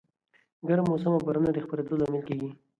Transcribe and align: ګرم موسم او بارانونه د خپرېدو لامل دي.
ګرم 0.67 0.85
موسم 0.91 1.11
او 1.15 1.23
بارانونه 1.25 1.51
د 1.53 1.57
خپرېدو 1.65 1.99
لامل 2.01 2.23
دي. 2.41 2.49